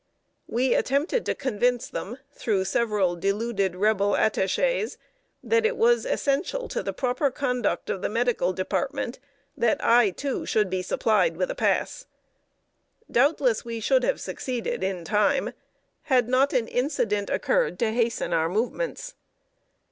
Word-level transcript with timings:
We 0.47 0.73
attempted 0.73 1.27
to 1.27 1.35
convince 1.35 1.87
them, 1.87 2.17
through 2.31 2.65
several 2.65 3.15
deluded 3.15 3.75
Rebel 3.75 4.13
attachés, 4.13 4.97
that 5.43 5.63
it 5.63 5.77
was 5.77 6.07
essential 6.07 6.67
to 6.69 6.81
the 6.81 6.91
proper 6.91 7.29
conduct 7.29 7.87
of 7.91 8.01
the 8.01 8.09
medical 8.09 8.51
department 8.51 9.19
that 9.55 9.77
I 9.85 10.09
too 10.09 10.47
should 10.47 10.71
be 10.71 10.81
supplied 10.81 11.37
with 11.37 11.51
a 11.51 11.55
pass. 11.55 12.07
Doubtless 13.11 13.63
we 13.63 13.79
should 13.79 14.01
have 14.03 14.19
succeeded 14.19 14.83
in 14.83 15.05
time, 15.05 15.53
had 16.05 16.27
not 16.27 16.51
an 16.51 16.67
incident 16.67 17.29
occurred 17.29 17.77
to 17.77 17.91
hasten 17.91 18.33
our 18.33 18.49
movements. 18.49 19.13